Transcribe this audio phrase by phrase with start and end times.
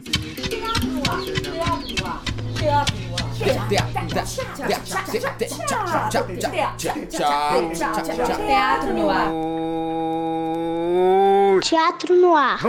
[0.00, 0.88] Teatro
[8.94, 9.30] no ar.
[11.62, 12.60] Teatro no ar.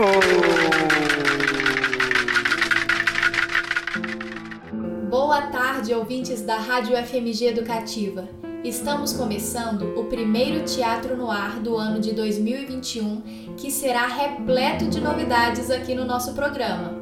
[5.10, 8.28] Boa tarde, ouvintes da Rádio FMG Educativa.
[8.62, 15.00] Estamos começando o primeiro Teatro no Ar do ano de 2021, que será repleto de
[15.00, 16.95] novidades aqui no nosso programa.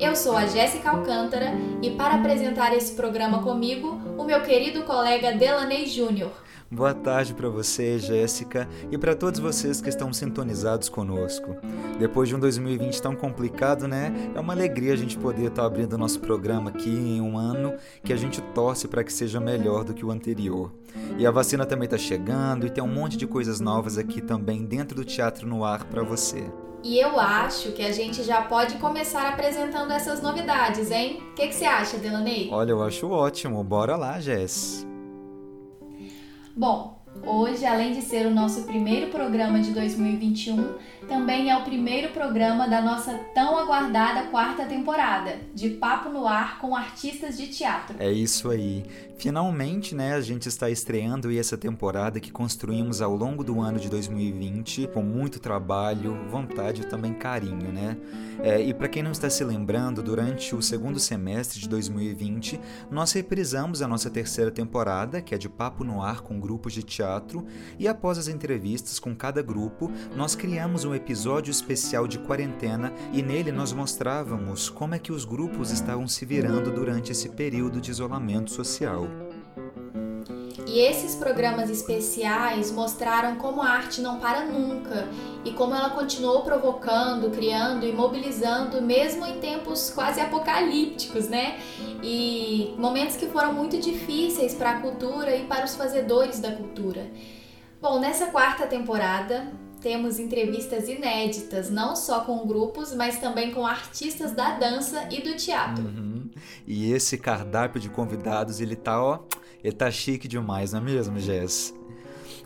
[0.00, 5.32] Eu sou a Jéssica Alcântara e para apresentar esse programa comigo, o meu querido colega
[5.32, 6.32] Delaney Júnior.
[6.72, 11.56] Boa tarde para você, Jéssica, e para todos vocês que estão sintonizados conosco.
[11.98, 14.12] Depois de um 2020 tão complicado, né?
[14.36, 17.74] É uma alegria a gente poder estar abrindo nosso programa aqui em um ano
[18.04, 20.72] que a gente torce para que seja melhor do que o anterior.
[21.18, 24.64] E a vacina também está chegando e tem um monte de coisas novas aqui também
[24.64, 26.44] dentro do Teatro no Ar para você.
[26.84, 31.20] E eu acho que a gente já pode começar apresentando essas novidades, hein?
[31.32, 32.48] O que, que você acha, Delaney?
[32.52, 33.64] Olha, eu acho ótimo.
[33.64, 34.88] Bora lá, Jess.
[36.60, 40.74] Bom, hoje, além de ser o nosso primeiro programa de 2021,
[41.08, 46.58] também é o primeiro programa da nossa tão aguardada quarta temporada, de Papo no Ar
[46.60, 47.96] com artistas de teatro.
[47.98, 48.84] É isso aí.
[49.16, 53.90] Finalmente, né, a gente está estreando essa temporada que construímos ao longo do ano de
[53.90, 57.96] 2020 com muito trabalho, vontade e também carinho, né?
[58.42, 62.58] É, e para quem não está se lembrando, durante o segundo semestre de 2020,
[62.90, 66.82] nós reprisamos a nossa terceira temporada, que é de Papo no Ar com grupos de
[66.82, 67.09] teatro,
[67.78, 73.22] e após as entrevistas com cada grupo, nós criamos um episódio especial de quarentena e
[73.22, 77.90] nele nós mostrávamos como é que os grupos estavam se virando durante esse período de
[77.90, 79.06] isolamento social.
[80.70, 85.08] E esses programas especiais mostraram como a arte não para nunca
[85.44, 91.58] e como ela continuou provocando, criando e mobilizando, mesmo em tempos quase apocalípticos, né?
[92.04, 97.10] E momentos que foram muito difíceis para a cultura e para os fazedores da cultura.
[97.82, 104.30] Bom, nessa quarta temporada, temos entrevistas inéditas, não só com grupos, mas também com artistas
[104.30, 105.82] da dança e do teatro.
[105.82, 106.30] Uhum.
[106.64, 109.18] E esse cardápio de convidados, ele tá, ó,
[109.62, 111.74] ele tá chique demais, não é mesmo, Jess?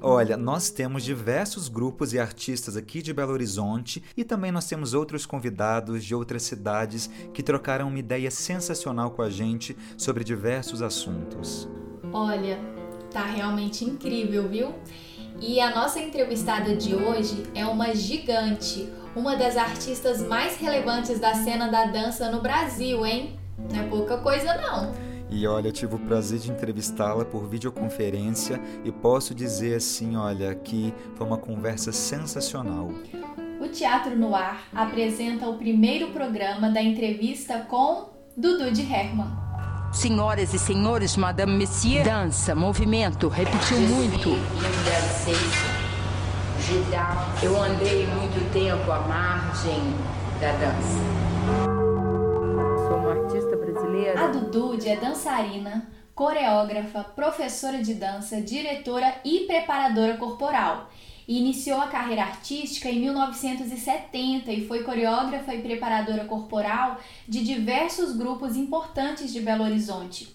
[0.07, 4.93] Olha, nós temos diversos grupos e artistas aqui de Belo Horizonte e também nós temos
[4.93, 10.83] outros convidados de outras cidades que trocaram uma ideia sensacional com a gente sobre diversos
[10.83, 11.67] assuntos.
[12.13, 12.61] Olha,
[13.11, 14.75] tá realmente incrível, viu?
[15.41, 21.35] E a nossa entrevistada de hoje é uma gigante, uma das artistas mais relevantes da
[21.35, 23.39] cena da dança no Brasil, hein?
[23.59, 25.04] Não é pouca coisa não.
[25.31, 30.55] E olha, eu tive o prazer de entrevistá-la por videoconferência e posso dizer assim, olha,
[30.55, 32.91] que foi uma conversa sensacional.
[33.61, 39.45] O Teatro no Ar apresenta o primeiro programa da entrevista com Dudu de Herman.
[39.93, 44.31] Senhoras e senhores, Madame Messier, dança, movimento, repetiu muito.
[47.43, 49.81] Eu andei muito tempo à margem
[50.41, 51.74] da dança.
[54.13, 60.91] A Dudu é dançarina, coreógrafa, professora de dança, diretora e preparadora corporal.
[61.27, 68.15] E iniciou a carreira artística em 1970 e foi coreógrafa e preparadora corporal de diversos
[68.15, 70.35] grupos importantes de Belo Horizonte.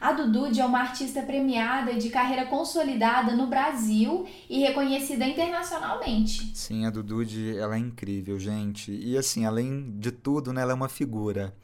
[0.00, 6.50] A Dudu é uma artista premiada e de carreira consolidada no Brasil e reconhecida internacionalmente.
[6.56, 7.22] Sim, a Dudu
[7.56, 8.90] ela é incrível, gente.
[8.90, 11.54] E assim, além de tudo, né, ela é uma figura.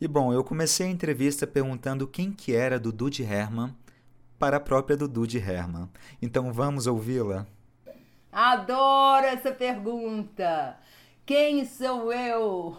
[0.00, 3.74] E bom, eu comecei a entrevista perguntando quem que era Dudu de Herman
[4.38, 5.88] para a própria Dudu de Herman.
[6.20, 7.46] Então vamos ouvi-la?
[8.32, 10.76] Adoro essa pergunta.
[11.24, 12.76] Quem sou eu?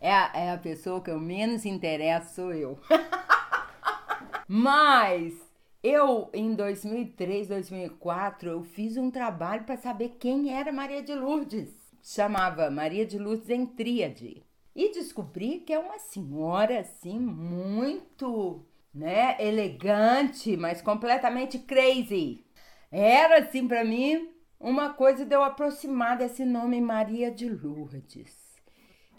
[0.00, 2.78] É a, é a pessoa que eu menos interesso, sou eu.
[4.48, 5.34] Mas
[5.82, 11.68] eu, em 2003, 2004, eu fiz um trabalho para saber quem era Maria de Lourdes.
[12.02, 14.42] Chamava Maria de Lourdes em Tríade.
[14.74, 22.44] E descobri que é uma senhora, assim, muito, né, elegante, mas completamente crazy.
[22.90, 28.34] Era, assim, para mim, uma coisa de eu aproximar desse nome Maria de Lourdes,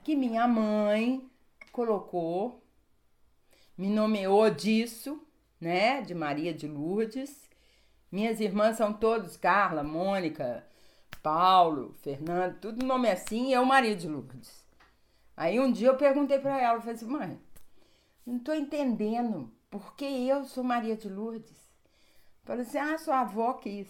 [0.03, 1.29] que minha mãe
[1.71, 2.63] colocou,
[3.77, 5.21] me nomeou disso,
[5.59, 7.49] né, de Maria de Lourdes.
[8.11, 10.65] Minhas irmãs são todos Carla, Mônica,
[11.21, 14.64] Paulo, Fernando, tudo nome assim, eu Maria de Lourdes.
[15.35, 17.39] Aí um dia eu perguntei para ela, eu falei assim, mãe,
[18.25, 21.65] não tô entendendo por que eu sou Maria de Lourdes.
[22.43, 23.87] Falei assim, ah, sua avó quis.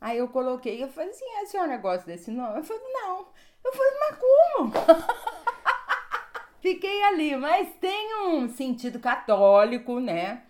[0.00, 2.58] Aí eu coloquei, eu falei assim, a senhora gosta desse nome?
[2.58, 3.26] Eu falei, não.
[3.64, 4.72] Eu falei, mas como?
[6.60, 10.44] fiquei ali, mas tem um sentido católico, né?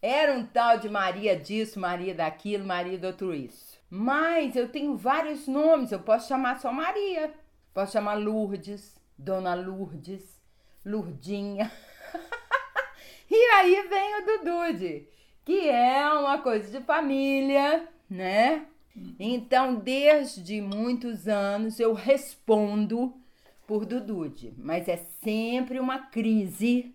[0.00, 3.78] Era um tal de Maria disso, Maria daquilo, Maria do outro isso.
[3.88, 7.32] Mas eu tenho vários nomes, eu posso chamar só Maria.
[7.72, 10.40] Posso chamar Lourdes, Dona Lourdes,
[10.84, 11.70] Lurdinha.
[13.30, 15.08] e aí vem o Dudude,
[15.44, 18.66] que é uma coisa de família, né?
[19.18, 23.14] Então, desde muitos anos eu respondo
[23.66, 26.94] por Dudude, mas é sempre uma crise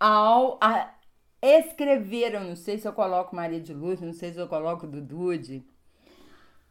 [0.00, 0.94] ao a
[1.42, 2.34] escrever.
[2.34, 5.62] Eu não sei se eu coloco Maria de Luz, não sei se eu coloco Dudude,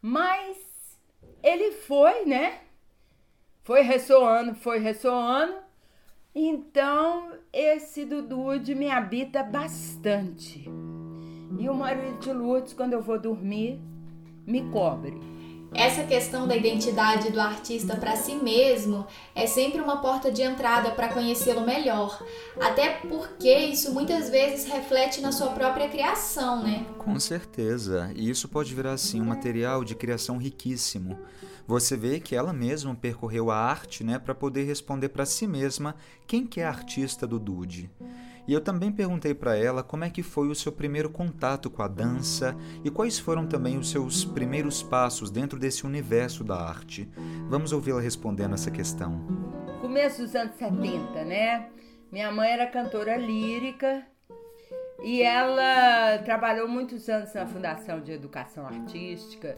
[0.01, 0.57] mas
[1.43, 2.61] ele foi, né?
[3.63, 5.53] Foi ressoando, foi ressoando.
[6.33, 10.67] Então, esse Dudude me habita bastante.
[11.59, 13.79] E o marido de Lourdes, quando eu vou dormir,
[14.47, 15.19] me cobre.
[15.73, 20.91] Essa questão da identidade do artista para si mesmo é sempre uma porta de entrada
[20.91, 22.21] para conhecê-lo melhor,
[22.59, 26.85] até porque isso muitas vezes reflete na sua própria criação, né?
[26.97, 31.17] Com certeza, e isso pode virar assim um material de criação riquíssimo.
[31.67, 35.95] Você vê que ela mesma percorreu a arte, né, para poder responder para si mesma
[36.27, 37.89] quem que é a artista do Dude.
[38.47, 41.83] E eu também perguntei para ela como é que foi o seu primeiro contato com
[41.83, 47.09] a dança e quais foram também os seus primeiros passos dentro desse universo da arte.
[47.47, 49.21] Vamos ouvi-la respondendo essa questão.
[49.79, 51.69] Começo dos anos 70, né?
[52.11, 54.05] Minha mãe era cantora lírica
[55.01, 59.57] e ela trabalhou muitos anos na Fundação de Educação Artística,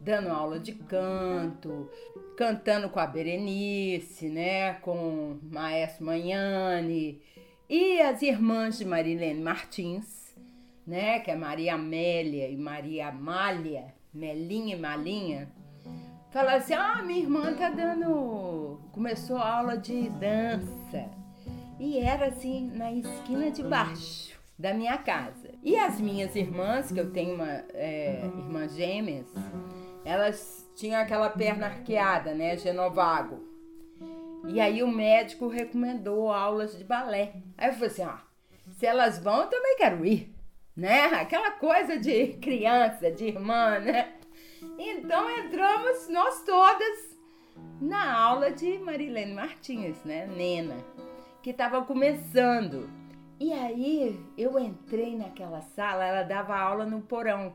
[0.00, 1.90] dando aula de canto,
[2.36, 7.20] cantando com a Berenice, né, com o Maestro Manhane,
[7.68, 10.34] e as irmãs de Marilene Martins,
[10.86, 15.52] né, que é Maria Amélia e Maria Amália, Melinha e Malinha,
[16.30, 21.08] falaram assim: "Ah, minha irmã tá dando, começou a aula de dança".
[21.78, 25.48] E era assim na esquina de baixo da minha casa.
[25.62, 29.26] E as minhas irmãs, que eu tenho uma é, irmã gêmeas,
[30.10, 33.48] elas tinham aquela perna arqueada, né, genovago.
[34.48, 37.34] E aí o médico recomendou aulas de balé.
[37.56, 38.16] Aí eu falei assim, ó,
[38.72, 40.34] se elas vão, eu também quero ir,
[40.76, 41.04] né?
[41.14, 44.14] Aquela coisa de criança, de irmã, né?
[44.78, 47.16] Então entramos nós todas
[47.80, 50.26] na aula de Marilene Martins, né?
[50.26, 50.76] Nena,
[51.42, 52.90] que estava começando.
[53.38, 57.54] E aí eu entrei naquela sala, ela dava aula no porão,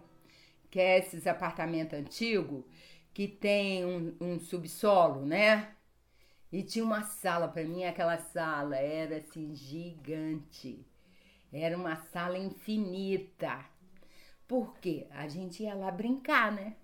[0.76, 2.66] que é esses apartamentos antigos
[3.14, 5.74] que tem um, um subsolo, né?
[6.52, 10.86] E tinha uma sala, para mim aquela sala era assim gigante.
[11.50, 13.64] Era uma sala infinita.
[14.46, 16.76] Porque a gente ia lá brincar, né?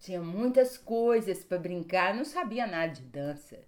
[0.00, 3.60] Tinha muitas coisas para brincar, não sabia nada de dança.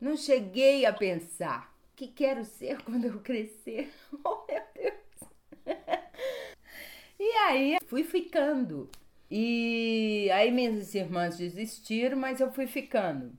[0.00, 3.92] Não cheguei a pensar que quero ser quando eu crescer.
[4.24, 5.09] Oh, meu Deus!
[7.22, 8.88] E aí fui ficando.
[9.30, 13.30] E aí minhas irmãs desistiram, mas eu fui ficando.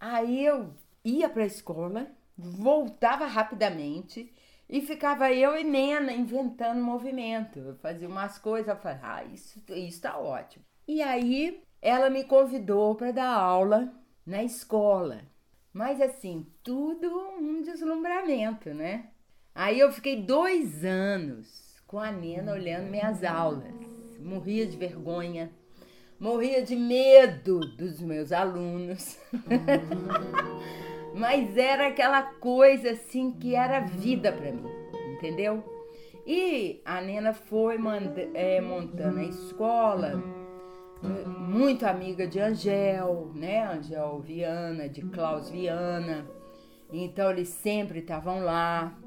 [0.00, 0.72] Aí eu
[1.04, 4.32] ia para a escola, voltava rapidamente
[4.70, 7.58] e ficava eu e Nena inventando movimento.
[7.58, 10.64] Eu fazia umas coisas, eu falei, ah, isso, isso tá ótimo.
[10.88, 13.92] E aí ela me convidou para dar aula
[14.24, 15.20] na escola.
[15.74, 17.06] Mas assim, tudo
[17.38, 19.10] um deslumbramento, né?
[19.54, 21.63] Aí eu fiquei dois anos
[21.94, 23.72] com a Nena olhando minhas aulas.
[24.18, 25.48] Morria de vergonha
[26.18, 29.16] morria de medo dos meus alunos.
[31.14, 34.68] Mas era aquela coisa assim que era vida para mim,
[35.12, 35.62] entendeu?
[36.26, 37.76] E a Nena foi
[38.34, 40.20] é, montando a escola,
[41.48, 43.68] muito amiga de Angel, né?
[43.68, 46.26] Angel Viana, de Klaus Viana.
[46.92, 48.98] Então eles sempre estavam lá.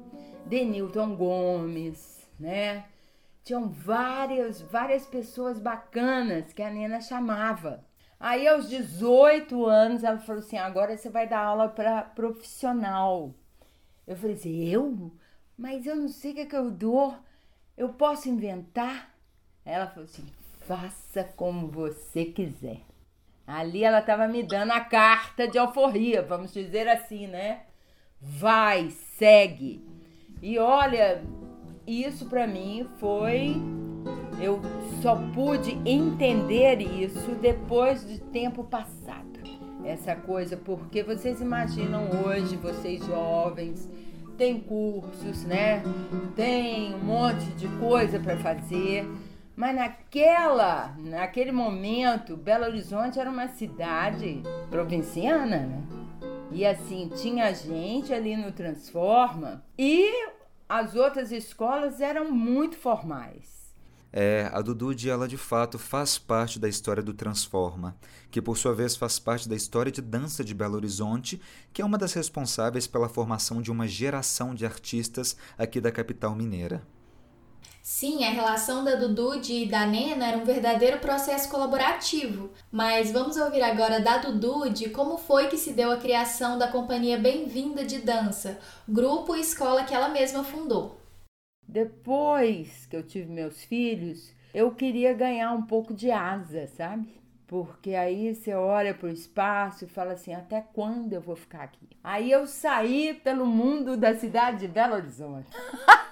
[0.46, 2.84] Denilton Gomes, né?
[3.48, 7.82] tinham várias, várias pessoas bacanas que a Nena chamava.
[8.20, 13.34] Aí, aos 18 anos, ela falou assim: agora você vai dar aula para profissional.
[14.06, 15.10] Eu falei assim: eu?
[15.56, 17.16] Mas eu não sei o que, é que eu dou.
[17.74, 19.14] Eu posso inventar?
[19.64, 20.26] Ela falou assim:
[20.66, 22.82] faça como você quiser.
[23.46, 27.62] Ali ela estava me dando a carta de alforria, vamos dizer assim, né?
[28.20, 29.82] Vai, segue.
[30.42, 31.22] E olha,
[31.88, 33.56] isso para mim foi
[34.40, 34.60] eu
[35.02, 39.26] só pude entender isso depois de tempo passado.
[39.84, 43.88] Essa coisa, porque vocês imaginam hoje, vocês jovens,
[44.36, 45.82] tem cursos, né?
[46.36, 49.08] Tem um monte de coisa para fazer.
[49.56, 55.82] Mas naquela, naquele momento, Belo Horizonte era uma cidade provinciana, né?
[56.52, 60.28] E assim, tinha gente ali no Transforma e
[60.68, 63.58] as outras escolas eram muito formais.
[64.12, 67.96] É, a Dudude, ela de fato faz parte da história do Transforma,
[68.30, 71.40] que por sua vez faz parte da história de dança de Belo Horizonte,
[71.72, 76.34] que é uma das responsáveis pela formação de uma geração de artistas aqui da capital
[76.34, 76.82] mineira.
[77.82, 82.50] Sim, a relação da Dudude e da Nena era um verdadeiro processo colaborativo.
[82.70, 87.18] Mas vamos ouvir agora da Dudude como foi que se deu a criação da companhia
[87.18, 91.00] Bem-vinda de Dança, grupo e escola que ela mesma fundou.
[91.66, 97.18] Depois que eu tive meus filhos, eu queria ganhar um pouco de asa, sabe?
[97.46, 101.62] Porque aí você olha para o espaço e fala assim: até quando eu vou ficar
[101.62, 101.88] aqui?
[102.04, 105.48] Aí eu saí pelo mundo da cidade de Belo Horizonte.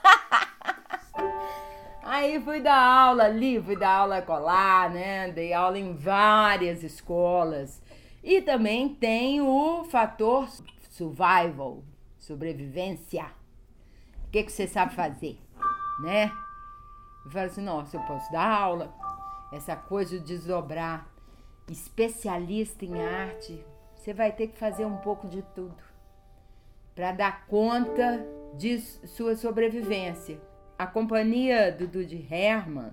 [2.17, 5.31] Aí fui dar aula ali, fui dar aula colar, né?
[5.33, 7.83] Dei aula em várias escolas.
[8.25, 10.49] E também tem o fator
[10.89, 11.85] survival,
[12.19, 13.27] sobrevivência.
[14.27, 15.39] O que, que você sabe fazer,
[16.01, 16.33] né?
[17.23, 18.95] Eu falo assim, nossa, eu posso dar aula.
[19.53, 21.07] Essa coisa de desdobrar.
[21.71, 23.63] Especialista em arte,
[23.95, 25.77] você vai ter que fazer um pouco de tudo
[26.95, 30.41] para dar conta de sua sobrevivência
[30.79, 32.93] a companhia do Dude Herman,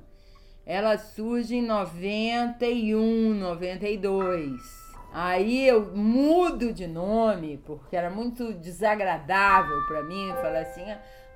[0.65, 4.83] ela surge em 91, 92.
[5.13, 10.85] Aí eu mudo de nome, porque era muito desagradável para mim falar assim: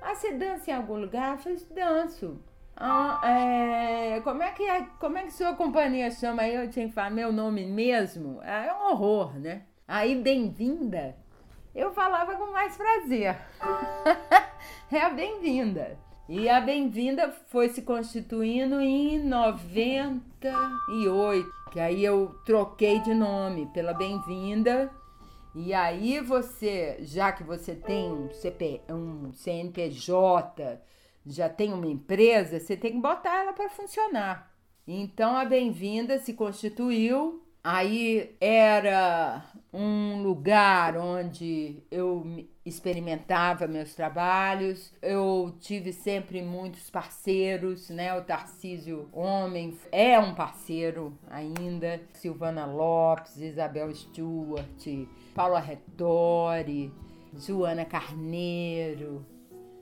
[0.02, 1.32] ah, você dança em algum lugar?
[1.32, 2.40] Eu falei, danço.
[2.76, 6.42] Ah, é, como, é que é, como é que sua companhia chama?
[6.42, 8.40] Aí eu tinha que falar meu nome mesmo.
[8.42, 9.62] É um horror, né?
[9.86, 11.16] Aí, bem-vinda.
[11.74, 13.36] Eu falava com mais prazer.
[14.90, 15.98] é a bem-vinda.
[16.28, 23.94] E a Bem-vinda foi se constituindo em 98, que aí eu troquei de nome pela
[23.94, 24.92] Bem-vinda.
[25.54, 30.78] E aí você, já que você tem um, CP, um CNPJ,
[31.24, 34.54] já tem uma empresa, você tem que botar ela para funcionar.
[34.86, 42.24] Então a Bem-vinda se constituiu Aí era um lugar onde eu
[42.64, 44.92] experimentava meus trabalhos.
[45.02, 48.14] Eu tive sempre muitos parceiros, né?
[48.14, 52.00] O Tarcísio Homem é um parceiro ainda.
[52.12, 54.86] Silvana Lopes, Isabel Stewart,
[55.34, 56.92] Paula Retori,
[57.34, 59.26] Joana Carneiro,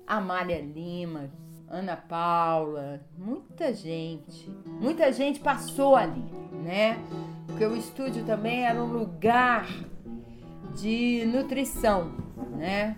[0.06, 1.30] Amália Lima,
[1.68, 4.48] Ana Paula, muita gente.
[4.80, 6.96] Muita gente passou ali, né?
[7.46, 9.68] Porque o estúdio também era um lugar
[10.74, 12.12] de nutrição,
[12.56, 12.96] né?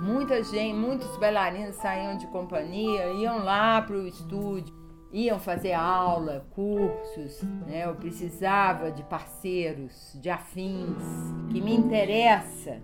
[0.00, 4.74] Muita gente, muitos bailarinos saíam de companhia, iam lá para o estúdio,
[5.12, 7.86] iam fazer aula, cursos, né?
[7.86, 11.02] Eu precisava de parceiros, de afins,
[11.50, 12.82] que me interessa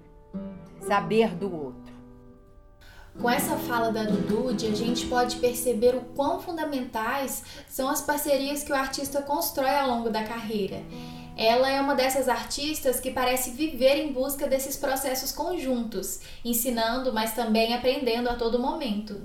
[0.80, 1.99] saber do outro.
[3.20, 8.62] Com essa fala da Dudude, a gente pode perceber o quão fundamentais são as parcerias
[8.62, 10.82] que o artista constrói ao longo da carreira.
[11.36, 17.34] Ela é uma dessas artistas que parece viver em busca desses processos conjuntos, ensinando, mas
[17.34, 19.20] também aprendendo a todo momento.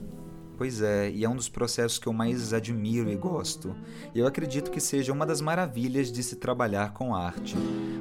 [0.58, 3.74] Pois é, e é um dos processos que eu mais admiro e gosto.
[4.14, 7.56] E eu acredito que seja uma das maravilhas de se trabalhar com arte.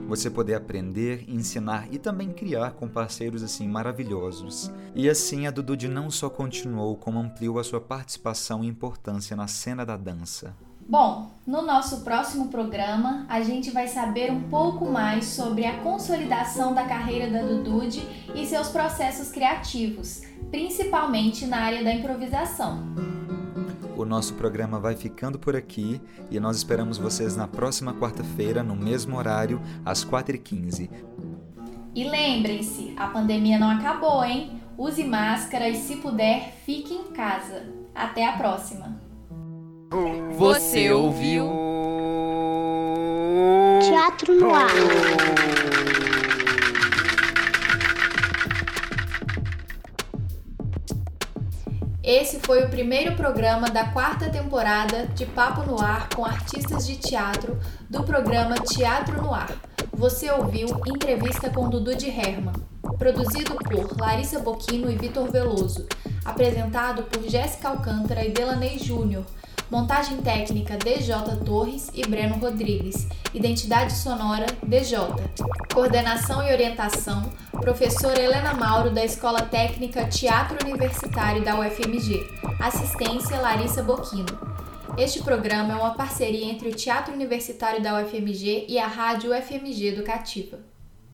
[0.07, 4.71] Você poder aprender, ensinar e também criar com parceiros assim maravilhosos.
[4.95, 9.49] E assim a Dudu não só continuou, como ampliou a sua participação e importância na
[9.49, 10.55] cena da dança.
[10.87, 16.75] Bom, no nosso próximo programa a gente vai saber um pouco mais sobre a consolidação
[16.75, 20.21] da carreira da Dudude e seus processos criativos,
[20.51, 23.14] principalmente na área da improvisação.
[23.97, 28.75] O nosso programa vai ficando por aqui e nós esperamos vocês na próxima quarta-feira, no
[28.75, 30.91] mesmo horário, às 4h15.
[31.95, 34.61] E lembrem-se, a pandemia não acabou, hein?
[34.77, 37.63] Use máscara e, se puder, fique em casa.
[37.95, 39.01] Até a próxima!
[40.37, 41.49] Você ouviu?
[43.81, 44.71] Teatro no ar.
[52.05, 56.97] Esse foi o primeiro programa da quarta temporada de Papo no Ar com artistas de
[56.97, 57.59] teatro
[57.89, 59.51] do programa Teatro no Ar.
[59.91, 62.53] Você ouviu entrevista com Dudu de Herman,
[62.99, 65.87] produzido por Larissa Boquino e Vitor Veloso,
[66.23, 69.25] apresentado por Jéssica Alcântara e Delaney Júnior
[69.71, 73.09] Montagem técnica DJ Torres e Breno Rodrigues.
[73.33, 74.99] Identidade sonora DJ.
[75.73, 82.21] Coordenação e orientação professora Helena Mauro da Escola Técnica Teatro Universitário da UFMG.
[82.61, 84.27] Assistência Larissa Boquino.
[84.99, 89.89] Este programa é uma parceria entre o Teatro Universitário da UFMG e a Rádio UFMG
[89.89, 90.74] Educativa.